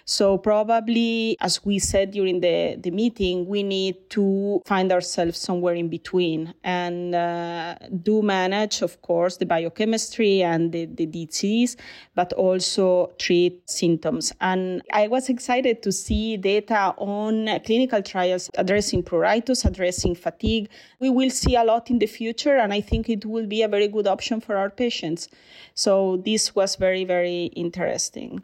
So 0.09 0.39
probably, 0.39 1.37
as 1.39 1.63
we 1.63 1.77
said 1.77 2.09
during 2.09 2.39
the, 2.39 2.77
the 2.79 2.89
meeting, 2.89 3.45
we 3.45 3.61
need 3.61 4.09
to 4.09 4.59
find 4.65 4.91
ourselves 4.91 5.37
somewhere 5.37 5.75
in 5.75 5.87
between 5.87 6.55
and 6.63 7.13
uh, 7.13 7.75
do 8.01 8.23
manage, 8.23 8.81
of 8.81 8.99
course, 9.03 9.37
the 9.37 9.45
biochemistry 9.45 10.41
and 10.41 10.71
the, 10.71 10.87
the 10.87 11.05
disease, 11.05 11.77
but 12.15 12.33
also 12.33 13.11
treat 13.19 13.69
symptoms. 13.69 14.33
And 14.41 14.81
I 14.91 15.07
was 15.07 15.29
excited 15.29 15.83
to 15.83 15.91
see 15.91 16.37
data 16.37 16.95
on 16.97 17.59
clinical 17.63 18.01
trials 18.01 18.49
addressing 18.57 19.03
pruritus, 19.03 19.63
addressing 19.63 20.15
fatigue. 20.15 20.69
We 20.99 21.11
will 21.11 21.29
see 21.29 21.55
a 21.55 21.63
lot 21.63 21.91
in 21.91 21.99
the 21.99 22.07
future, 22.07 22.57
and 22.57 22.73
I 22.73 22.81
think 22.81 23.09
it 23.09 23.27
will 23.27 23.45
be 23.45 23.61
a 23.61 23.67
very 23.67 23.87
good 23.87 24.07
option 24.07 24.41
for 24.41 24.57
our 24.57 24.71
patients. 24.71 25.29
So 25.75 26.17
this 26.25 26.55
was 26.55 26.77
very, 26.77 27.03
very 27.03 27.45
interesting. 27.55 28.41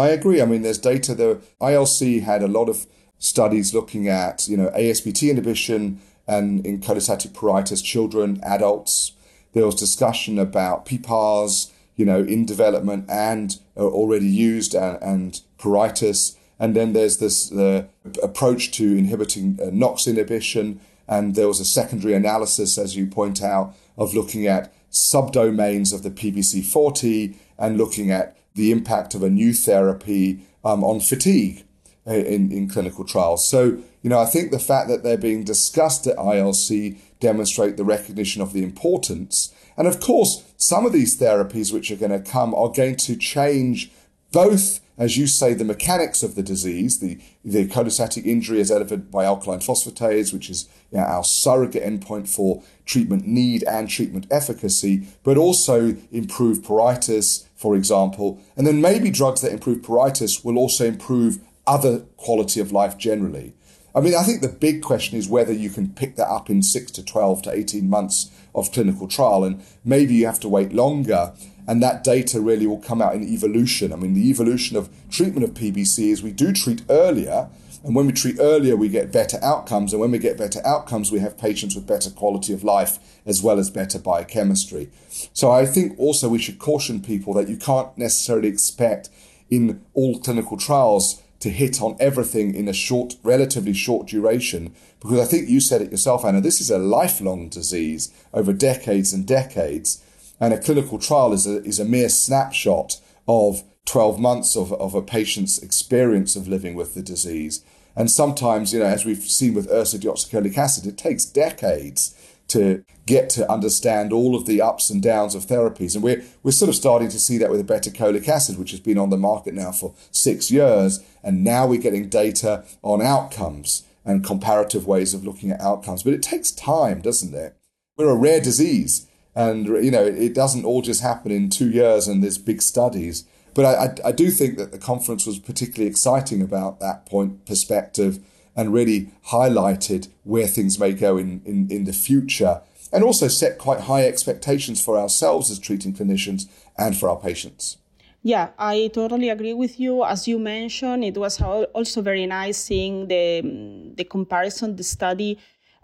I 0.00 0.08
agree. 0.08 0.40
I 0.40 0.46
mean, 0.46 0.62
there's 0.62 0.78
data. 0.78 1.14
The 1.14 1.40
ILC 1.60 2.22
had 2.22 2.42
a 2.42 2.48
lot 2.48 2.68
of 2.68 2.86
studies 3.18 3.74
looking 3.74 4.08
at, 4.08 4.48
you 4.48 4.56
know, 4.56 4.70
ASBT 4.70 5.30
inhibition 5.30 6.00
and 6.26 6.64
in 6.64 6.80
cholestatic 6.80 7.32
pruritus, 7.32 7.84
children, 7.84 8.40
adults. 8.42 9.12
There 9.52 9.66
was 9.66 9.74
discussion 9.74 10.38
about 10.38 10.86
PPARs, 10.86 11.70
you 11.96 12.06
know, 12.06 12.20
in 12.20 12.46
development 12.46 13.04
and 13.10 13.58
already 13.76 14.28
used 14.28 14.74
and, 14.74 14.96
and 15.02 15.40
pruritus. 15.58 16.36
And 16.58 16.74
then 16.74 16.94
there's 16.94 17.18
this 17.18 17.52
uh, 17.52 17.84
approach 18.22 18.70
to 18.72 18.96
inhibiting 18.96 19.58
uh, 19.60 19.70
NOX 19.70 20.06
inhibition. 20.06 20.80
And 21.08 21.34
there 21.34 21.48
was 21.48 21.60
a 21.60 21.64
secondary 21.64 22.14
analysis, 22.14 22.78
as 22.78 22.96
you 22.96 23.06
point 23.06 23.42
out, 23.42 23.74
of 23.98 24.14
looking 24.14 24.46
at 24.46 24.72
subdomains 24.90 25.92
of 25.92 26.02
the 26.02 26.10
PBC40 26.10 27.34
and 27.58 27.76
looking 27.76 28.10
at 28.10 28.36
the 28.54 28.70
impact 28.72 29.14
of 29.14 29.22
a 29.22 29.30
new 29.30 29.52
therapy 29.52 30.46
um, 30.64 30.84
on 30.84 31.00
fatigue 31.00 31.64
uh, 32.06 32.12
in, 32.12 32.50
in 32.50 32.68
clinical 32.68 33.04
trials. 33.04 33.48
So, 33.48 33.78
you 34.02 34.10
know, 34.10 34.18
I 34.18 34.26
think 34.26 34.50
the 34.50 34.58
fact 34.58 34.88
that 34.88 35.02
they're 35.02 35.18
being 35.18 35.44
discussed 35.44 36.06
at 36.06 36.16
ILC 36.16 36.98
demonstrate 37.20 37.76
the 37.76 37.84
recognition 37.84 38.42
of 38.42 38.52
the 38.52 38.62
importance. 38.62 39.54
And 39.76 39.86
of 39.86 40.00
course, 40.00 40.44
some 40.56 40.86
of 40.86 40.92
these 40.92 41.18
therapies 41.18 41.72
which 41.72 41.90
are 41.90 41.96
going 41.96 42.10
to 42.10 42.30
come 42.30 42.54
are 42.54 42.70
going 42.70 42.96
to 42.96 43.16
change 43.16 43.90
both 44.32 44.80
as 45.00 45.16
you 45.16 45.26
say, 45.26 45.54
the 45.54 45.64
mechanics 45.64 46.22
of 46.22 46.34
the 46.34 46.42
disease, 46.42 47.00
the, 47.00 47.18
the 47.42 47.66
cholestatic 47.66 48.26
injury 48.26 48.60
is 48.60 48.70
elevated 48.70 49.10
by 49.10 49.24
alkaline 49.24 49.60
phosphatase, 49.60 50.30
which 50.30 50.50
is 50.50 50.68
you 50.92 50.98
know, 50.98 51.04
our 51.04 51.24
surrogate 51.24 51.82
endpoint 51.82 52.28
for 52.28 52.62
treatment 52.84 53.26
need 53.26 53.64
and 53.64 53.88
treatment 53.88 54.26
efficacy, 54.30 55.08
but 55.22 55.38
also 55.38 55.96
improve 56.12 56.58
pruritus, 56.58 57.46
for 57.56 57.74
example. 57.74 58.38
And 58.58 58.66
then 58.66 58.82
maybe 58.82 59.10
drugs 59.10 59.40
that 59.40 59.52
improve 59.52 59.78
pruritus 59.78 60.44
will 60.44 60.58
also 60.58 60.84
improve 60.84 61.38
other 61.66 62.00
quality 62.18 62.60
of 62.60 62.70
life 62.70 62.98
generally. 62.98 63.54
I 63.94 64.00
mean, 64.00 64.14
I 64.14 64.22
think 64.22 64.42
the 64.42 64.48
big 64.48 64.82
question 64.82 65.18
is 65.18 65.28
whether 65.28 65.52
you 65.52 65.70
can 65.70 65.88
pick 65.88 66.16
that 66.16 66.28
up 66.28 66.48
in 66.48 66.62
six 66.62 66.90
to 66.92 67.04
12 67.04 67.42
to 67.42 67.52
18 67.52 67.88
months 67.88 68.30
of 68.54 68.70
clinical 68.70 69.08
trial. 69.08 69.44
And 69.44 69.62
maybe 69.84 70.14
you 70.14 70.26
have 70.26 70.40
to 70.40 70.48
wait 70.48 70.72
longer. 70.72 71.32
And 71.70 71.80
that 71.84 72.02
data 72.02 72.40
really 72.40 72.66
will 72.66 72.80
come 72.80 73.00
out 73.00 73.14
in 73.14 73.22
evolution. 73.22 73.92
I 73.92 73.96
mean, 73.96 74.12
the 74.12 74.28
evolution 74.28 74.76
of 74.76 74.90
treatment 75.08 75.44
of 75.44 75.54
PBC 75.54 76.08
is 76.08 76.20
we 76.20 76.32
do 76.32 76.52
treat 76.52 76.82
earlier. 76.90 77.48
And 77.84 77.94
when 77.94 78.08
we 78.08 78.12
treat 78.12 78.38
earlier, 78.40 78.74
we 78.74 78.88
get 78.88 79.12
better 79.12 79.38
outcomes. 79.40 79.92
And 79.92 80.00
when 80.00 80.10
we 80.10 80.18
get 80.18 80.36
better 80.36 80.60
outcomes, 80.66 81.12
we 81.12 81.20
have 81.20 81.38
patients 81.38 81.76
with 81.76 81.86
better 81.86 82.10
quality 82.10 82.52
of 82.52 82.64
life 82.64 82.98
as 83.24 83.40
well 83.40 83.60
as 83.60 83.70
better 83.70 84.00
biochemistry. 84.00 84.90
So 85.32 85.52
I 85.52 85.64
think 85.64 85.96
also 85.96 86.28
we 86.28 86.40
should 86.40 86.58
caution 86.58 87.02
people 87.02 87.34
that 87.34 87.48
you 87.48 87.56
can't 87.56 87.96
necessarily 87.96 88.48
expect 88.48 89.08
in 89.48 89.80
all 89.94 90.18
clinical 90.18 90.56
trials 90.56 91.22
to 91.38 91.50
hit 91.50 91.80
on 91.80 91.96
everything 92.00 92.52
in 92.52 92.66
a 92.66 92.72
short, 92.72 93.14
relatively 93.22 93.74
short 93.74 94.08
duration. 94.08 94.74
Because 94.98 95.20
I 95.20 95.24
think 95.24 95.48
you 95.48 95.60
said 95.60 95.82
it 95.82 95.92
yourself, 95.92 96.24
Ana, 96.24 96.40
this 96.40 96.60
is 96.60 96.68
a 96.68 96.78
lifelong 96.78 97.48
disease 97.48 98.12
over 98.34 98.52
decades 98.52 99.12
and 99.12 99.24
decades. 99.24 100.02
And 100.40 100.54
a 100.54 100.58
clinical 100.58 100.98
trial 100.98 101.32
is 101.32 101.46
a, 101.46 101.62
is 101.62 101.78
a 101.78 101.84
mere 101.84 102.08
snapshot 102.08 103.00
of 103.28 103.62
12 103.86 104.18
months 104.18 104.56
of, 104.56 104.72
of 104.74 104.94
a 104.94 105.02
patient's 105.02 105.58
experience 105.58 106.36
of 106.36 106.48
living 106.48 106.74
with 106.74 106.94
the 106.94 107.02
disease. 107.02 107.64
And 107.96 108.10
sometimes, 108.10 108.72
you 108.72 108.80
know, 108.80 108.86
as 108.86 109.04
we've 109.04 109.22
seen 109.22 109.54
with 109.54 109.70
ursodeoxycholic 109.70 110.56
acid, 110.56 110.86
it 110.86 110.96
takes 110.96 111.24
decades 111.24 112.14
to 112.48 112.84
get 113.06 113.30
to 113.30 113.50
understand 113.50 114.12
all 114.12 114.34
of 114.34 114.46
the 114.46 114.60
ups 114.60 114.90
and 114.90 115.02
downs 115.02 115.34
of 115.34 115.46
therapies. 115.46 115.94
And 115.94 116.02
we're, 116.02 116.22
we're 116.42 116.50
sort 116.50 116.68
of 116.68 116.74
starting 116.74 117.08
to 117.08 117.18
see 117.18 117.38
that 117.38 117.50
with 117.50 117.66
obeticholic 117.66 118.28
acid, 118.28 118.58
which 118.58 118.72
has 118.72 118.80
been 118.80 118.98
on 118.98 119.10
the 119.10 119.16
market 119.16 119.54
now 119.54 119.72
for 119.72 119.94
six 120.10 120.50
years. 120.50 121.00
And 121.22 121.44
now 121.44 121.66
we're 121.66 121.80
getting 121.80 122.08
data 122.08 122.64
on 122.82 123.02
outcomes 123.02 123.84
and 124.04 124.24
comparative 124.24 124.86
ways 124.86 125.14
of 125.14 125.24
looking 125.24 125.50
at 125.50 125.60
outcomes. 125.60 126.02
But 126.02 126.14
it 126.14 126.22
takes 126.22 126.50
time, 126.50 127.00
doesn't 127.00 127.34
it? 127.34 127.56
We're 127.96 128.10
a 128.10 128.16
rare 128.16 128.40
disease. 128.40 129.06
And, 129.34 129.66
you 129.66 129.90
know, 129.90 130.04
it 130.04 130.34
doesn't 130.34 130.64
all 130.64 130.82
just 130.82 131.02
happen 131.02 131.30
in 131.30 131.50
two 131.50 131.70
years 131.70 132.08
and 132.08 132.22
there's 132.22 132.38
big 132.38 132.62
studies. 132.62 133.24
But 133.54 133.64
I, 133.64 134.08
I, 134.08 134.12
do 134.12 134.30
think 134.30 134.58
that 134.58 134.70
the 134.70 134.78
conference 134.78 135.26
was 135.26 135.38
particularly 135.38 135.90
exciting 135.90 136.40
about 136.40 136.78
that 136.80 137.06
point 137.06 137.46
perspective 137.46 138.20
and 138.56 138.72
really 138.72 139.10
highlighted 139.28 140.08
where 140.24 140.46
things 140.46 140.78
may 140.78 140.92
go 140.92 141.16
in, 141.16 141.42
in, 141.44 141.70
in 141.70 141.84
the 141.84 141.92
future 141.92 142.60
and 142.92 143.04
also 143.04 143.28
set 143.28 143.58
quite 143.58 143.82
high 143.82 144.04
expectations 144.06 144.82
for 144.82 144.98
ourselves 144.98 145.50
as 145.50 145.58
treating 145.58 145.94
clinicians 145.94 146.48
and 146.76 146.96
for 146.96 147.08
our 147.08 147.16
patients. 147.16 147.76
Yeah, 148.22 148.50
I 148.58 148.90
totally 148.92 149.30
agree 149.30 149.54
with 149.54 149.80
you. 149.80 150.04
As 150.04 150.28
you 150.28 150.38
mentioned, 150.38 151.04
it 151.04 151.16
was 151.16 151.40
also 151.40 152.02
very 152.02 152.26
nice 152.26 152.58
seeing 152.58 153.08
the, 153.08 153.94
the 153.96 154.04
comparison, 154.04 154.76
the 154.76 154.82
study 154.82 155.38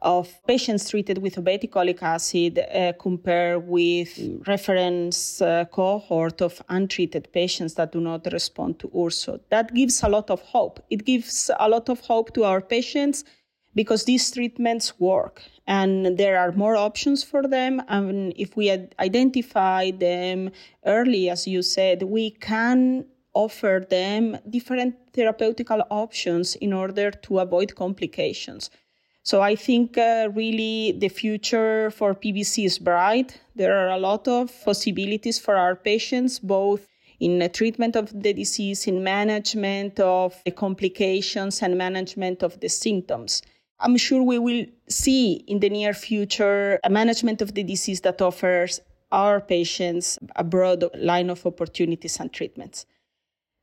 of 0.07 0.41
patients 0.47 0.89
treated 0.89 1.19
with 1.19 1.35
obeticholic 1.35 2.01
acid 2.01 2.61
uh, 2.61 2.93
compared 2.93 3.67
with 3.67 4.09
reference 4.47 5.43
uh, 5.43 5.65
cohort 5.73 6.41
of 6.41 6.63
untreated 6.69 7.29
patients 7.33 7.75
that 7.75 7.91
do 7.91 8.01
not 8.01 8.25
respond 8.33 8.79
to 8.79 8.89
urso. 8.97 9.41
That 9.51 9.75
gives 9.75 10.05
a 10.05 10.09
lot 10.09 10.31
of 10.31 10.41
hope. 10.43 10.79
It 10.91 11.05
gives 11.05 11.51
a 11.59 11.69
lot 11.69 11.89
of 11.89 11.99
hope 12.01 12.33
to 12.35 12.45
our 12.45 12.61
patients 12.61 13.25
because 13.75 14.05
these 14.05 14.31
treatments 14.31 14.99
work 15.01 15.43
and 15.67 16.17
there 16.17 16.39
are 16.39 16.53
more 16.53 16.77
options 16.77 17.25
for 17.25 17.43
them. 17.43 17.83
And 17.89 18.33
if 18.37 18.57
we 18.57 18.71
identify 19.01 19.91
them 19.91 20.53
early, 20.87 21.29
as 21.31 21.49
you 21.49 21.63
said, 21.63 22.05
we 22.05 22.31
can 22.31 23.07
offer 23.35 23.85
them 23.91 24.39
different 24.49 24.95
therapeutical 25.13 25.85
options 25.91 26.55
in 26.55 26.73
order 26.73 27.11
to 27.11 27.41
avoid 27.41 27.75
complications. 27.75 28.71
So 29.27 29.43
I 29.43 29.57
think 29.57 29.99
uh, 29.99 30.29
really 30.33 30.93
the 30.93 31.09
future 31.09 31.91
for 31.91 32.15
PBC 32.15 32.65
is 32.65 32.79
bright. 32.79 33.41
There 33.57 33.77
are 33.77 33.89
a 33.89 33.99
lot 33.99 34.29
of 34.29 34.53
possibilities 34.65 35.37
for 35.37 35.57
our 35.57 35.75
patients, 35.75 36.39
both 36.39 36.87
in 37.19 37.51
treatment 37.51 37.97
of 37.97 38.13
the 38.23 38.33
disease, 38.33 38.87
in 38.87 39.03
management 39.03 39.99
of 39.99 40.41
the 40.45 40.53
complications, 40.53 41.61
and 41.61 41.77
management 41.77 42.45
of 42.45 42.61
the 42.61 42.69
symptoms. 42.69 43.43
I'm 43.81 43.97
sure 43.97 44.23
we 44.23 44.39
will 44.39 44.67
see 44.89 45.43
in 45.49 45.59
the 45.59 45.71
near 45.71 45.93
future 45.93 46.79
a 46.85 46.89
management 46.89 47.43
of 47.43 47.53
the 47.55 47.65
disease 47.65 48.03
that 48.03 48.23
offers 48.23 48.81
our 49.11 49.41
patients 49.41 50.21
a 50.37 50.45
broad 50.45 50.85
line 50.95 51.31
of 51.31 51.45
opportunities 51.45 52.21
and 52.21 52.33
treatments. 52.33 52.87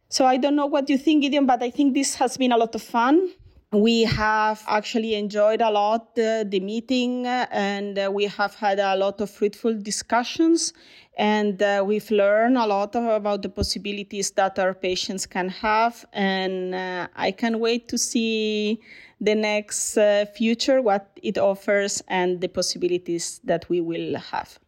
So 0.10 0.26
I 0.26 0.36
don't 0.36 0.58
know 0.58 0.66
what 0.66 0.90
you 0.90 0.98
think, 0.98 1.22
Gideon, 1.22 1.46
but 1.46 1.64
I 1.64 1.70
think 1.70 1.94
this 1.94 2.16
has 2.16 2.36
been 2.36 2.52
a 2.52 2.58
lot 2.58 2.76
of 2.76 2.82
fun 2.82 3.30
we 3.74 4.04
have 4.04 4.64
actually 4.68 5.16
enjoyed 5.16 5.62
a 5.62 5.70
lot 5.70 6.08
uh, 6.18 6.44
the 6.44 6.60
meeting 6.60 7.26
and 7.26 7.98
uh, 7.98 8.10
we 8.14 8.26
have 8.26 8.54
had 8.56 8.80
a 8.80 8.96
lot 8.96 9.20
of 9.20 9.30
fruitful 9.30 9.74
discussions 9.82 10.74
and 11.18 11.62
uh, 11.62 11.84
we've 11.86 12.10
learned 12.12 12.58
a 12.58 12.66
lot 12.66 12.96
about 12.96 13.42
the 13.42 13.50
possibilities 13.50 14.32
that 14.32 14.60
our 14.60 14.74
patients 14.74 15.26
can 15.26 15.50
have 15.50 16.06
and 16.14 16.76
uh, 16.76 17.08
i 17.16 17.32
can't 17.32 17.60
wait 17.60 17.88
to 17.88 17.98
see 17.98 18.80
the 19.20 19.36
next 19.36 19.98
uh, 19.98 20.26
future 20.36 20.82
what 20.82 21.08
it 21.24 21.38
offers 21.38 22.04
and 22.08 22.42
the 22.42 22.48
possibilities 22.48 23.40
that 23.46 23.68
we 23.70 23.80
will 23.80 24.18
have. 24.18 24.60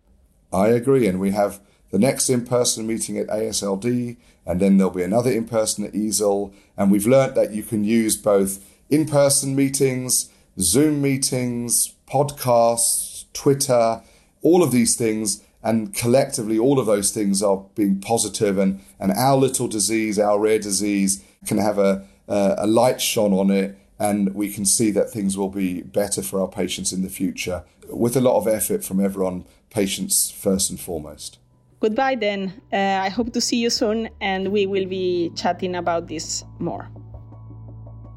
I 0.54 0.68
agree 0.70 1.08
and 1.08 1.20
we 1.20 1.32
have 1.32 1.60
the 1.92 2.00
next 2.00 2.30
in-person 2.30 2.88
meeting 2.88 3.18
at 3.18 3.28
asld 3.28 4.18
and 4.46 4.60
then 4.60 4.78
there'll 4.78 4.94
be 4.94 5.04
another 5.04 5.32
in-person 5.32 5.86
at 5.86 5.94
EASL 5.94 6.54
and 6.78 6.90
we've 6.90 7.06
learned 7.06 7.36
that 7.36 7.54
you 7.54 7.64
can 7.64 7.84
use 7.84 8.16
both 8.16 8.75
in 8.90 9.06
person 9.06 9.56
meetings, 9.56 10.30
Zoom 10.60 11.02
meetings, 11.02 11.94
podcasts, 12.08 13.26
Twitter, 13.34 14.02
all 14.42 14.64
of 14.64 14.72
these 14.72 14.96
things. 14.96 15.42
And 15.64 15.96
collectively, 15.96 16.60
all 16.60 16.80
of 16.80 16.86
those 16.86 17.10
things 17.10 17.42
are 17.42 17.66
being 17.74 18.00
positive, 18.00 18.60
and, 18.60 18.82
and 19.00 19.12
our 19.12 19.36
little 19.36 19.68
disease, 19.68 20.20
our 20.20 20.40
rare 20.40 20.60
disease, 20.60 21.24
can 21.48 21.58
have 21.58 21.80
a, 21.80 22.06
a, 22.28 22.56
a 22.60 22.68
light 22.68 23.02
shone 23.02 23.34
on 23.34 23.50
it, 23.50 23.76
and 23.98 24.36
we 24.36 24.54
can 24.54 24.64
see 24.64 24.92
that 24.92 25.10
things 25.10 25.36
will 25.36 25.50
be 25.50 25.82
better 25.82 26.22
for 26.22 26.40
our 26.40 26.48
patients 26.48 26.94
in 26.94 27.02
the 27.02 27.10
future 27.10 27.64
with 27.90 28.16
a 28.16 28.22
lot 28.22 28.38
of 28.38 28.48
effort 28.48 28.84
from 28.84 29.04
everyone, 29.04 29.44
patients 29.72 30.30
first 30.30 30.70
and 30.70 30.80
foremost. 30.80 31.40
Goodbye, 31.80 32.16
then. 32.16 32.54
Uh, 32.72 32.78
I 32.78 33.10
hope 33.10 33.34
to 33.34 33.42
see 33.42 33.58
you 33.58 33.72
soon, 33.72 34.10
and 34.22 34.52
we 34.52 34.68
will 34.68 34.86
be 34.86 35.32
chatting 35.36 35.76
about 35.76 36.08
this 36.08 36.44
more. 36.60 36.90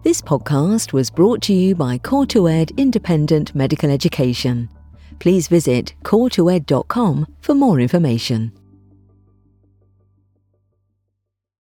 This 0.04 0.22
podcast 0.22 0.92
was 0.92 1.10
brought 1.10 1.42
to 1.42 1.52
you 1.52 1.74
by 1.74 1.98
COR2ED 1.98 2.76
Independent 2.76 3.52
Medical 3.52 3.90
Education. 3.90 4.70
Please 5.18 5.48
visit 5.48 5.92
cor2ed.com 6.04 7.26
for 7.40 7.54
more 7.54 7.80
information. 7.80 8.52